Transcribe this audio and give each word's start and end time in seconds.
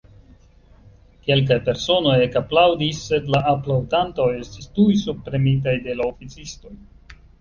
kelkaj 1.25 1.57
personoj 1.67 2.15
ekaplaŭdis, 2.27 3.01
sed 3.11 3.29
la 3.35 3.41
aplaŭdantoj 3.53 4.29
estis 4.39 4.71
tuj 4.79 4.89
subpremitaj 5.03 5.75
de 5.89 5.97
la 6.01 6.09
oficistoj. 6.15 6.73